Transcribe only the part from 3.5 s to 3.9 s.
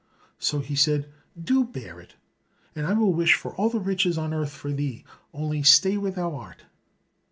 all the